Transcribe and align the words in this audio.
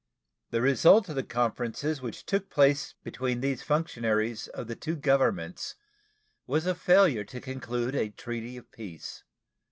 The 0.49 0.63
result 0.63 1.09
of 1.09 1.15
the 1.15 1.21
conferences 1.21 2.01
which 2.01 2.25
took 2.25 2.49
place 2.49 2.95
between 3.03 3.39
these 3.39 3.61
functionaries 3.61 4.47
of 4.47 4.65
the 4.65 4.75
two 4.75 4.95
Governments 4.95 5.75
was 6.47 6.65
a 6.65 6.73
failure 6.73 7.23
to 7.25 7.39
conclude 7.39 7.93
a 7.93 8.09
treaty 8.09 8.57
of 8.57 8.71
peace. 8.71 9.23